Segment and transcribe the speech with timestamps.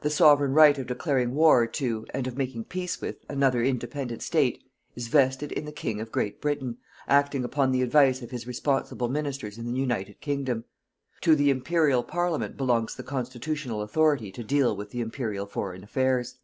[0.00, 4.64] The Sovereign right of declaring war to, and of making peace with, another independent State,
[4.96, 9.10] is vested in the King of Great Britain, acting upon the advice of his responsible
[9.10, 10.64] Ministers in the United Kingdom.
[11.20, 16.36] To the Imperial Parliament belongs the constitutional authority to deal with the Imperial Foreign Affairs.